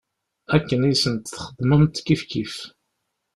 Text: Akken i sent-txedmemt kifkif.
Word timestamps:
Akken 0.55 0.81
i 0.91 0.93
sent-txedmemt 0.95 1.95
kifkif. 2.05 2.53